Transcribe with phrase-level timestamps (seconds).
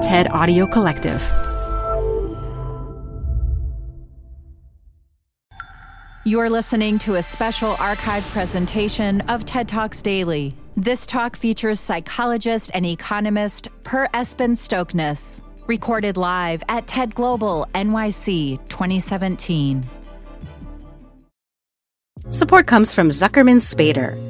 [0.00, 1.20] TED Audio Collective.
[6.24, 10.54] You're listening to a special archive presentation of TED Talks Daily.
[10.74, 18.56] This talk features psychologist and economist Per Espen Stoknes, recorded live at TED Global NYC
[18.70, 19.84] 2017.
[22.30, 24.29] Support comes from Zuckerman Spader.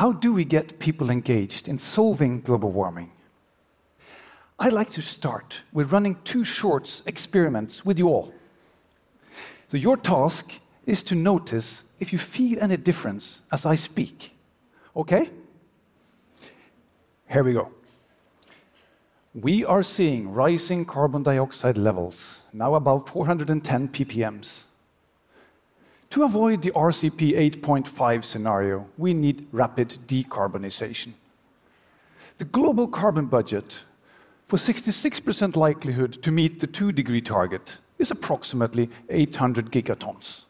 [0.00, 3.12] How do we get people engaged in solving global warming?
[4.58, 8.32] I'd like to start with running two short experiments with you all.
[9.68, 14.34] So, your task is to notice if you feel any difference as I speak.
[14.96, 15.28] Okay?
[17.28, 17.70] Here we go.
[19.34, 24.64] We are seeing rising carbon dioxide levels, now above 410 ppms.
[26.10, 31.12] To avoid the RCP 8.5 scenario, we need rapid decarbonization.
[32.38, 33.80] The global carbon budget
[34.48, 40.46] for 66% likelihood to meet the 2 degree target is approximately 800 gigatons.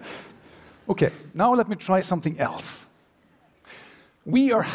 [0.88, 2.86] Okay, now let me try something else.
[4.24, 4.66] We are,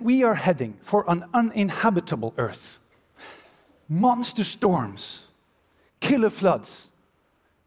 [0.00, 2.78] we are heading for an uninhabitable Earth.
[3.88, 5.28] Monster storms,
[6.02, 6.90] killer floods,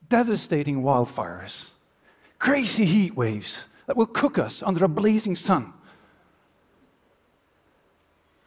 [0.07, 1.71] devastating wildfires,
[2.37, 5.73] crazy heat waves that will cook us under a blazing sun.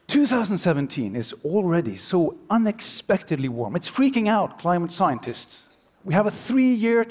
[0.06, 3.74] 2017 is already so unexpectedly warm.
[3.76, 5.68] It's freaking out climate scientists.
[6.04, 7.06] We have a three year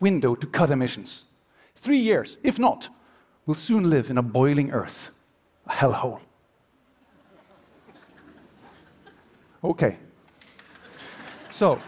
[0.00, 1.26] window to cut emissions.
[1.76, 2.38] Three years.
[2.42, 2.88] If not,
[3.46, 5.10] we'll soon live in a boiling earth,
[5.66, 6.20] a hellhole.
[9.62, 9.96] Okay.
[11.50, 11.80] So,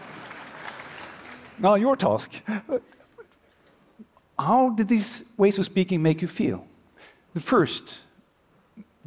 [1.63, 2.31] now your task.
[4.37, 6.67] How did these ways of speaking make you feel?
[7.33, 7.99] The first,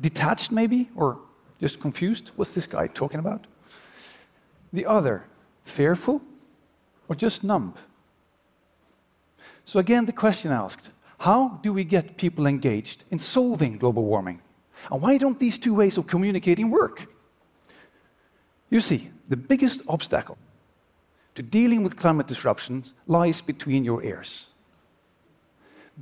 [0.01, 1.19] detached maybe, or
[1.61, 2.31] just confused?
[2.37, 3.47] What's this guy talking about?
[4.73, 5.25] The other,
[5.65, 6.23] fearful,
[7.09, 7.75] or just numb?
[9.65, 14.41] So, again, the question asked how do we get people engaged in solving global warming?
[14.91, 17.07] And why don't these two ways of communicating work?
[18.71, 20.39] You see, the biggest obstacle
[21.37, 24.51] to dealing with climate disruptions lies between your ears.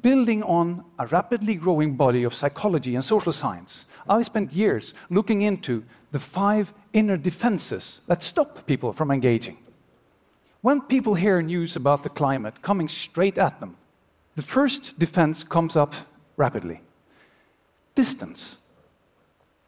[0.00, 5.42] Building on a rapidly growing body of psychology and social science, I've spent years looking
[5.42, 9.58] into the five inner defenses that stop people from engaging.
[10.62, 13.76] When people hear news about the climate coming straight at them,
[14.36, 15.94] the first defense comes up
[16.36, 16.80] rapidly
[17.94, 18.58] distance.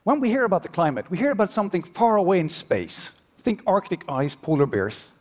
[0.04, 3.20] When we hear about the climate, we hear about something far away in space.
[3.38, 5.12] Think Arctic ice, polar bears.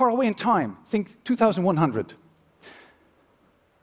[0.00, 2.14] Far away in time, think 2100.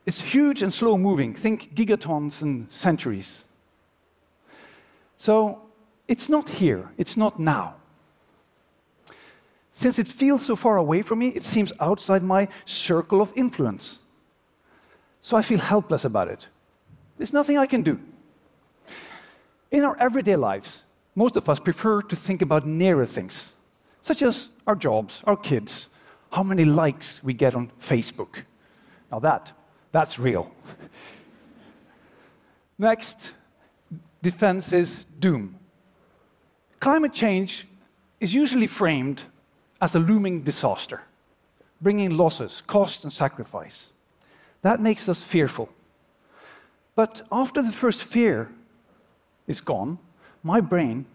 [0.08, 1.36] It's huge and slow moving.
[1.36, 3.46] Think gigatons and centuries.
[5.16, 5.62] So
[6.08, 7.76] it's not here, it's not now.
[9.72, 14.02] Since it feels so far away from me, it seems outside my circle of influence.
[15.22, 16.48] So I feel helpless about it.
[17.20, 18.00] There's nothing I can do.
[19.70, 23.54] In our everyday lives, most of us prefer to think about nearer things,
[24.02, 25.92] such as our jobs, our kids,
[26.32, 28.44] how many likes we get on Facebook.
[29.12, 29.52] Now that,
[29.92, 30.52] that's real.
[32.78, 33.32] Next,
[34.22, 35.56] defense is doom.
[36.80, 37.68] Climate change
[38.20, 39.24] is usually framed
[39.82, 41.02] as a looming disaster,
[41.82, 43.92] bringing losses, cost, and sacrifice.
[44.62, 45.70] That makes us fearful.
[46.96, 48.52] But after the first fear
[49.46, 50.00] is gone,
[50.44, 51.06] my brain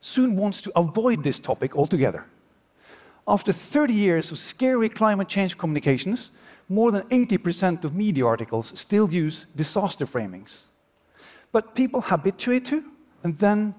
[0.00, 2.24] soon wants to avoid this topic altogether.
[3.28, 6.30] After 30 years of scary climate change communications,
[6.66, 10.68] more than 80% of media articles still use disaster framings.
[11.52, 12.82] But people habituate to
[13.22, 13.74] and then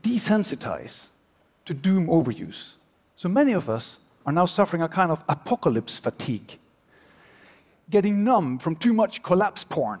[0.00, 1.08] desensitize
[1.64, 2.74] to doom overuse.
[3.16, 6.56] So many of us are now suffering a kind of apocalypse fatigue,
[7.90, 9.98] getting numb from too much collapse porn.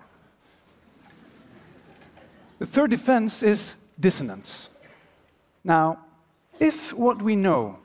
[2.60, 4.70] The third defense is dissonance.
[5.64, 5.98] Now,
[6.60, 7.78] if what we know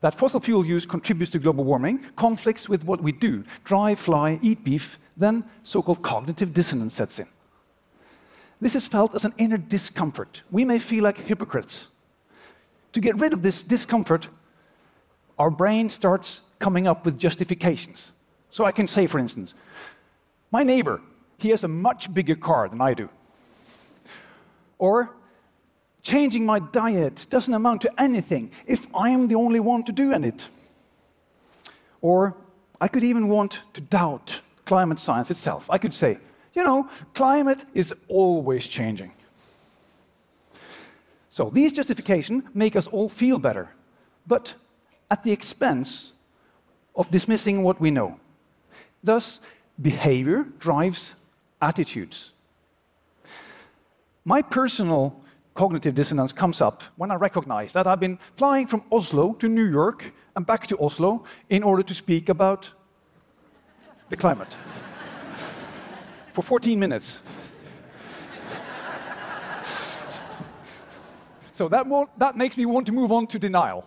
[0.00, 4.38] that fossil fuel use contributes to global warming conflicts with what we do drive, fly,
[4.42, 7.26] eat beef then so called cognitive dissonance sets in.
[8.60, 10.42] This is felt as an inner discomfort.
[10.50, 11.88] We may feel like hypocrites.
[12.92, 14.28] To get rid of this discomfort,
[15.38, 18.12] our brain starts coming up with justifications.
[18.50, 19.54] So I can say, for instance,
[20.50, 21.00] my neighbor,
[21.38, 23.08] he has a much bigger car than I do.
[24.78, 25.14] Or,
[26.08, 30.12] changing my diet doesn't amount to anything if I am the only one to do
[30.12, 30.48] it.
[32.00, 32.34] Or,
[32.80, 35.68] I could even want to doubt climate science itself.
[35.70, 36.18] I could say,
[36.54, 39.12] you know, climate is always changing.
[41.28, 43.68] So these justifications make us all feel better,
[44.26, 44.54] but
[45.10, 46.14] at the expense
[46.94, 48.18] of dismissing what we know.
[49.04, 49.40] Thus,
[49.80, 51.16] behavior drives
[51.60, 52.32] attitudes.
[54.24, 55.22] My personal
[55.58, 59.68] cognitive dissonance comes up when I recognize that I've been flying from Oslo to New
[59.68, 62.72] York and back to Oslo in order to speak about
[64.08, 64.56] the climate
[66.32, 67.10] for 14 minutes.
[71.52, 71.86] so that,
[72.18, 73.84] that makes me want to move on to denial.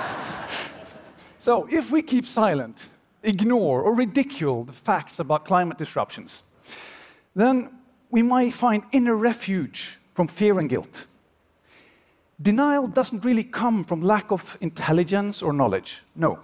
[1.38, 2.86] so if we keep silent,
[3.22, 6.42] ignore, or ridicule the facts about climate disruptions,
[7.36, 7.68] then
[8.10, 11.06] we might find inner refuge from fear and guilt.
[12.42, 16.02] Denial doesn't really come from lack of intelligence or knowledge.
[16.16, 16.40] No.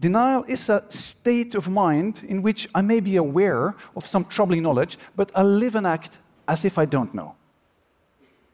[0.00, 4.62] Denial is a state of mind in which I may be aware of some troubling
[4.62, 7.34] knowledge, but I live and act as if I don't know.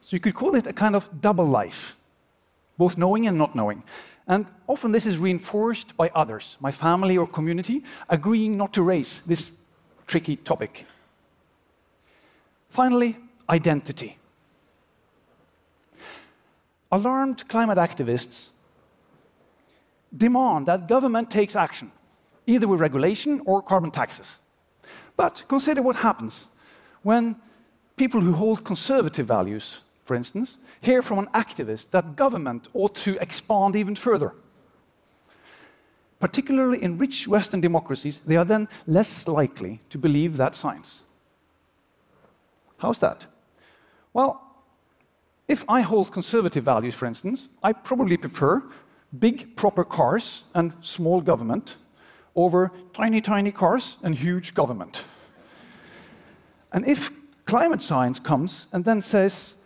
[0.00, 1.94] So you could call it a kind of double life,
[2.76, 3.84] both knowing and not knowing.
[4.26, 9.20] And often this is reinforced by others, my family or community, agreeing not to raise
[9.20, 9.52] this
[10.08, 10.84] tricky topic.
[12.70, 13.16] Finally,
[13.48, 14.18] identity.
[16.92, 18.50] Alarmed climate activists
[20.14, 21.90] demand that government takes action,
[22.46, 24.40] either with regulation or carbon taxes.
[25.16, 26.50] But consider what happens
[27.02, 27.36] when
[27.96, 33.16] people who hold conservative values, for instance, hear from an activist that government ought to
[33.22, 34.34] expand even further.
[36.20, 41.04] Particularly in rich Western democracies, they are then less likely to believe that science.
[42.76, 43.26] How's that?
[44.12, 44.51] Well,
[45.48, 48.62] if I hold conservative values, for instance, I probably prefer
[49.18, 51.76] big proper cars and small government
[52.34, 55.04] over tiny, tiny cars and huge government.
[56.72, 57.10] And if
[57.44, 59.56] climate science comes and then says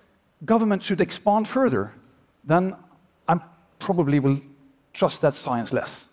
[0.44, 1.92] government should expand further,
[2.44, 2.74] then
[3.28, 3.38] I
[3.78, 4.40] probably will
[4.92, 6.08] trust that science less.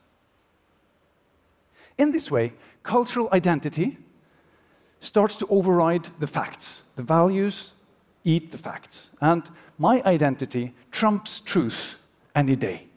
[1.98, 3.98] In this way, cultural identity
[5.00, 6.84] starts to override the facts.
[6.96, 7.74] The values
[8.24, 9.12] eat the facts.
[9.22, 9.44] And
[9.78, 12.02] my identity trumps truth
[12.36, 12.88] any day.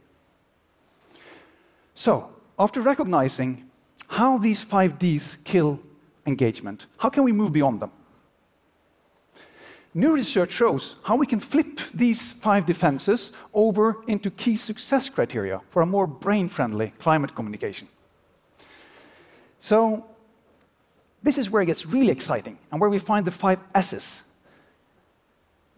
[1.95, 3.65] So, after recognizing
[4.09, 5.81] how these five Ds kill
[6.27, 7.91] engagement, how can we move beyond them?
[9.95, 15.63] New research shows how we can flip these five defenses over into key success criteria
[15.71, 17.89] for a more brain friendly climate communication.
[19.59, 20.05] So,
[21.23, 24.26] this is where it gets really exciting and where we find the five S's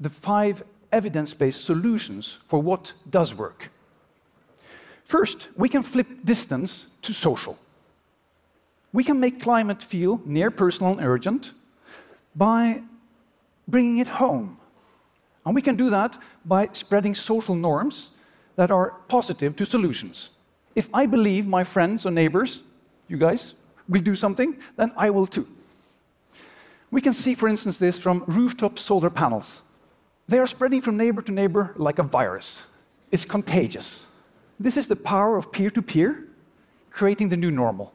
[0.00, 0.62] the five
[0.92, 3.70] evidence based solutions for what does work.
[5.04, 7.58] First, we can flip distance to social.
[8.92, 11.52] We can make climate feel near personal and urgent
[12.34, 12.82] by
[13.66, 14.58] bringing it home.
[15.44, 18.14] And we can do that by spreading social norms
[18.56, 20.30] that are positive to solutions.
[20.74, 22.62] If I believe my friends or neighbors,
[23.08, 23.54] you guys,
[23.88, 25.48] will do something, then I will too.
[26.90, 29.62] We can see, for instance, this from rooftop solar panels.
[30.28, 32.66] They are spreading from neighbor to neighbor like a virus.
[33.10, 34.06] It's contagious.
[34.60, 36.24] This is the power of peer to peer,
[36.90, 37.94] creating the new normal.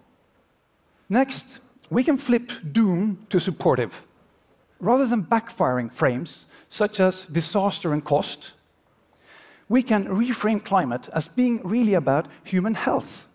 [1.10, 1.60] Next,
[1.90, 4.04] we can flip doom to supportive.
[4.80, 8.54] Rather than backfiring frames such as disaster and cost,
[9.70, 13.28] we can reframe climate as being really about human health.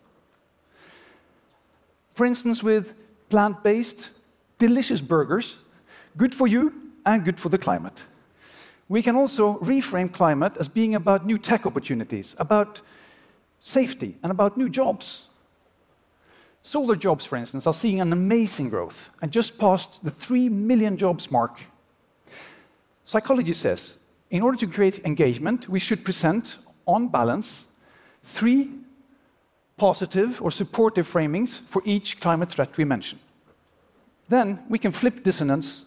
[2.15, 2.95] For instance, with
[3.29, 4.11] plant based,
[4.59, 5.61] delicious burgers,
[6.17, 6.73] good for you
[7.07, 8.05] and good for the climate.
[8.89, 12.81] We can also reframe climate as being about new tech opportunities, about
[13.61, 15.29] safety, and about new jobs.
[16.63, 20.97] Solar jobs, for instance, are seeing an amazing growth and just passed the 3 million
[20.97, 21.61] jobs mark.
[23.05, 23.99] Psychology says
[24.31, 27.67] in order to create engagement, we should present, on balance,
[28.23, 28.71] three
[29.77, 33.19] positive or supportive framings for each climate threat we mention.
[34.29, 35.87] Then we can flip dissonance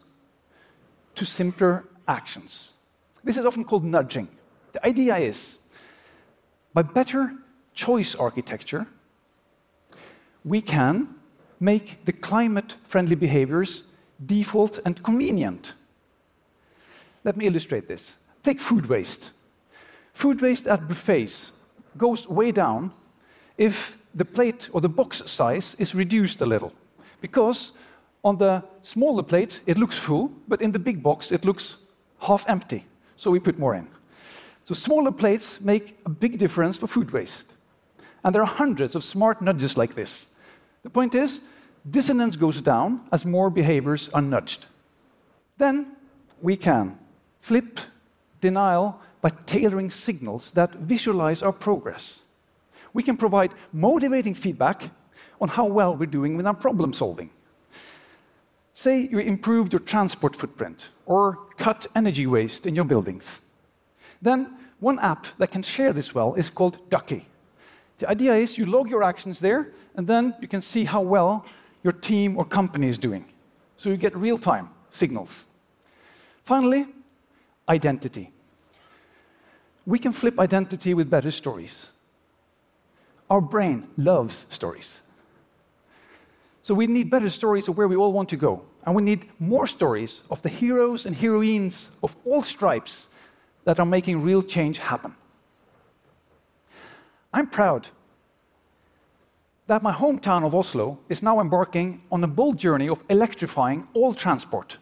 [1.16, 2.74] to simpler actions.
[3.24, 4.28] This is often called nudging.
[4.74, 5.60] The idea is
[6.74, 7.34] by better
[7.74, 8.88] choice architecture,
[10.44, 11.16] we can
[11.60, 13.84] make the climate friendly behaviors
[14.26, 15.74] default and convenient.
[17.24, 18.18] Let me illustrate this.
[18.44, 19.32] Take food waste.
[20.14, 21.52] Food waste at buffets
[21.98, 22.92] goes way down
[23.58, 26.74] if the plate or the box size is reduced a little.
[27.22, 27.74] Because
[28.24, 31.78] on the smaller plate, it looks full, but in the big box, it looks
[32.20, 32.86] half empty.
[33.22, 33.88] So we put more in.
[34.64, 37.54] So smaller plates make a big difference for food waste.
[38.24, 40.30] And there are hundreds of smart nudges like this.
[40.82, 41.42] The point is,
[41.88, 44.66] dissonance goes down as more behaviors are nudged.
[45.60, 45.96] Then
[46.42, 46.98] we can
[47.42, 47.80] flip
[48.40, 52.24] denial by tailoring signals that visualize our progress.
[52.92, 54.90] We can provide motivating feedback
[55.40, 57.30] on how well we're doing with our problem solving.
[58.74, 63.42] Say you improved your transport footprint or cut energy waste in your buildings.
[64.22, 67.28] Then, one app that can share this well is called Ducky.
[68.00, 71.46] The idea is you log your actions there, and then you can see how well
[71.84, 73.26] your team or company is doing.
[73.78, 75.46] So you get real time signals.
[76.44, 76.88] Finally,
[77.70, 78.32] identity.
[79.86, 81.92] We can flip identity with better stories.
[83.30, 85.02] Our brain loves stories.
[86.62, 88.64] So we need better stories of where we all want to go.
[88.86, 93.10] And we need more stories of the heroes and heroines of all stripes
[93.64, 95.16] that are making real change happen.
[97.34, 97.88] I'm proud
[99.68, 104.14] that my hometown of Oslo is now embarking on a bold journey of electrifying all
[104.14, 104.78] transport,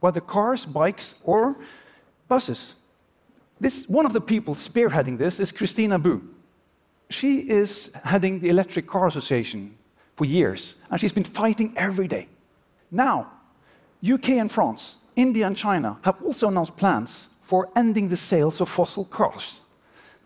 [0.00, 1.56] whether cars, bikes, or
[2.28, 2.76] buses.
[3.58, 6.22] This, one of the people spearheading this is Christina Bu.
[7.08, 9.76] She is heading the Electric Car Association
[10.20, 12.28] for years, and she's been fighting every day.
[12.90, 13.32] Now,
[14.06, 18.68] UK and France, India and China have also announced plans for ending the sales of
[18.68, 19.62] fossil cars.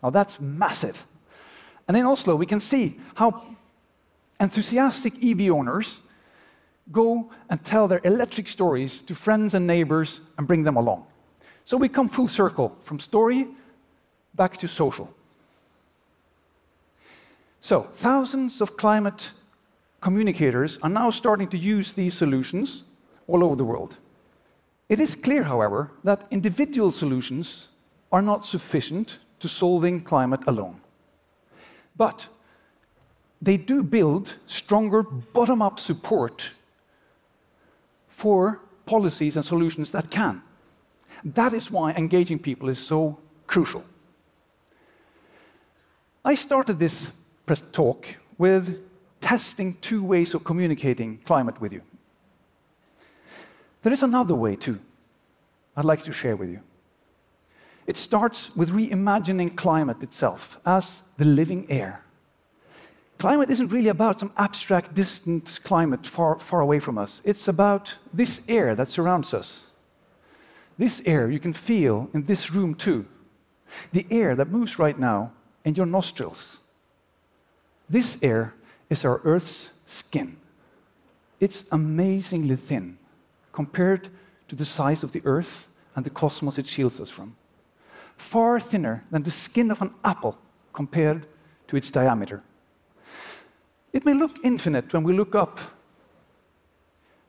[0.03, 1.07] Now, that's massive.
[1.87, 3.41] And in Oslo, we can see how
[4.41, 6.03] enthusiastic EV owners
[6.91, 11.07] go and tell their electric stories to friends and neighbors and bring them along.
[11.65, 13.47] So we come full circle from story
[14.35, 15.15] back to social.
[17.61, 19.31] So, thousands of climate
[20.05, 22.85] communicators are now starting to use these solutions
[23.27, 23.97] all over the world.
[24.87, 27.69] It is clear, however, that individual solutions
[28.13, 30.83] are not sufficient to solving climate alone.
[31.97, 32.29] But
[33.41, 36.51] they do build stronger bottom up support
[38.09, 40.43] for policies and solutions that can.
[41.25, 43.83] That is why engaging people is so crucial.
[46.23, 47.11] I started this
[47.47, 48.07] press talk
[48.37, 48.83] with
[49.25, 51.81] testing two ways of communicating climate with you.
[53.83, 54.79] There is another way too,
[55.75, 56.61] I'd like to share with you.
[57.87, 62.03] It starts with reimagining climate itself as the living air.
[63.19, 67.23] Climate isn't really about some abstract, distant climate far, far away from us.
[67.25, 69.69] It's about this air that surrounds us.
[70.77, 73.07] This air you can feel in this room too.
[73.93, 75.33] The air that moves right now
[75.65, 76.61] in your nostrils.
[77.89, 78.53] This air
[78.95, 80.37] is our Earth's skin.
[81.41, 82.97] It's amazingly thin
[83.53, 84.09] compared
[84.49, 87.37] to the size of the Earth and the cosmos it shields us from.
[88.17, 90.39] Far thinner than the skin of an apple
[90.73, 91.27] compared
[91.67, 92.43] to its diameter.
[93.93, 95.59] It may look infinite when we look up,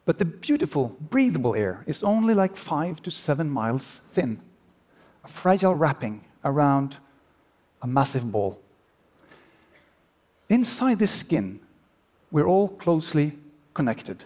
[0.06, 4.40] but the beautiful, breathable air is only like five to seven miles thin,
[5.24, 6.98] a fragile wrapping around
[7.82, 8.62] a massive ball.
[10.50, 11.60] Inside this skin,
[12.32, 13.38] we're all closely
[13.74, 14.26] connected.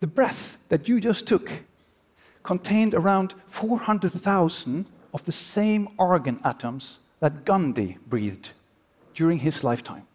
[0.00, 1.50] The breath that you just took
[2.42, 8.50] contained around 400,000 of the same argon atoms that Gandhi breathed
[9.14, 10.06] during his lifetime.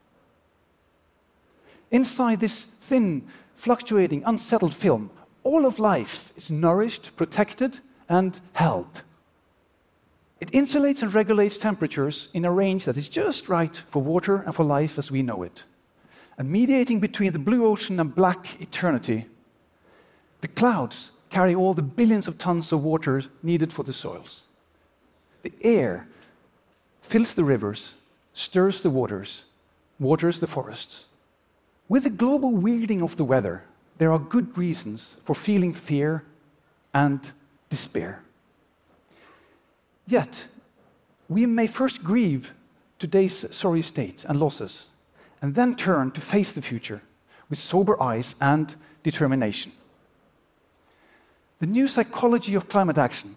[1.89, 5.09] Inside this thin, fluctuating, unsettled film,
[5.43, 9.01] all of life is nourished, protected, and held.
[10.41, 14.53] It insulates and regulates temperatures in a range that is just right for water and
[14.53, 15.63] for life as we know it.
[16.37, 19.27] And mediating between the blue ocean and black eternity
[20.41, 24.47] the clouds carry all the billions of tons of water needed for the soils.
[25.43, 26.07] The air
[27.01, 27.95] fills the rivers,
[28.33, 29.45] stirs the waters,
[29.99, 31.05] waters the forests.
[31.87, 33.63] With the global weirding of the weather,
[33.97, 36.23] there are good reasons for feeling fear
[36.93, 37.31] and
[37.69, 38.23] despair.
[40.07, 40.47] Yet,
[41.29, 42.53] we may first grieve
[42.99, 44.89] today's sorry state and losses,
[45.41, 47.01] and then turn to face the future
[47.49, 49.71] with sober eyes and determination.
[51.59, 53.35] The new psychology of climate action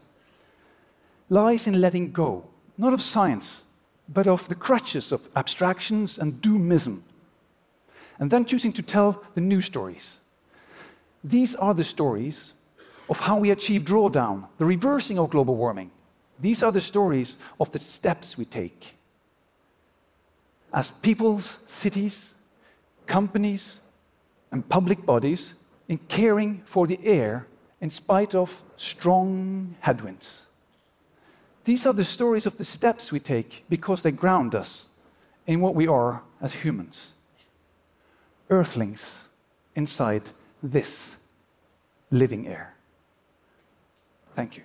[1.29, 2.45] lies in letting go,
[2.77, 3.63] not of science,
[4.09, 7.03] but of the crutches of abstractions and doomism,
[8.19, 10.21] and then choosing to tell the new stories.
[11.23, 12.55] These are the stories
[13.09, 15.91] of how we achieve drawdown, the reversing of global warming.
[16.41, 18.95] These are the stories of the steps we take.
[20.73, 22.35] As peoples, cities,
[23.07, 23.81] companies,
[24.51, 25.55] and public bodies
[25.89, 27.47] in caring for the air
[27.81, 30.47] in spite of strong headwinds.
[31.65, 34.89] These are the stories of the steps we take because they ground us
[35.47, 37.15] in what we are as humans.
[38.51, 39.29] Earthlings
[39.75, 40.31] inside
[40.63, 41.17] this
[42.11, 42.75] living air.
[44.35, 44.65] Thank you.